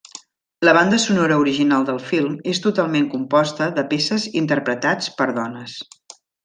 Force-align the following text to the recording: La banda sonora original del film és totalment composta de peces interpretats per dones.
La 0.67 0.71
banda 0.77 0.97
sonora 1.03 1.37
original 1.41 1.85
del 1.91 2.01
film 2.07 2.39
és 2.55 2.63
totalment 2.65 3.07
composta 3.13 3.71
de 3.79 3.87
peces 3.95 4.29
interpretats 4.45 5.15
per 5.21 5.33
dones. 5.41 5.81